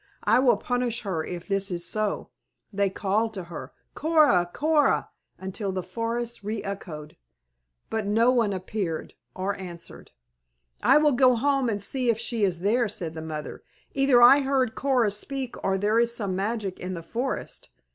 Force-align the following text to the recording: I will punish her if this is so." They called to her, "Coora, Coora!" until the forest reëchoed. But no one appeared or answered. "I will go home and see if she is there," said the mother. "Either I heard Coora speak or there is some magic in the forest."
I 0.23 0.39
will 0.39 0.57
punish 0.57 1.01
her 1.01 1.23
if 1.23 1.47
this 1.47 1.69
is 1.69 1.85
so." 1.85 2.29
They 2.73 2.89
called 2.89 3.35
to 3.35 3.43
her, 3.43 3.71
"Coora, 3.95 4.51
Coora!" 4.51 5.09
until 5.37 5.71
the 5.71 5.83
forest 5.83 6.43
reëchoed. 6.43 7.17
But 7.91 8.07
no 8.07 8.31
one 8.31 8.51
appeared 8.51 9.13
or 9.35 9.53
answered. 9.59 10.09
"I 10.81 10.97
will 10.97 11.11
go 11.11 11.35
home 11.35 11.69
and 11.69 11.83
see 11.83 12.09
if 12.09 12.17
she 12.17 12.43
is 12.43 12.61
there," 12.61 12.89
said 12.89 13.13
the 13.13 13.21
mother. 13.21 13.61
"Either 13.93 14.23
I 14.23 14.39
heard 14.41 14.73
Coora 14.73 15.11
speak 15.13 15.63
or 15.63 15.77
there 15.77 15.99
is 15.99 16.11
some 16.11 16.35
magic 16.35 16.79
in 16.79 16.95
the 16.95 17.03
forest." 17.03 17.69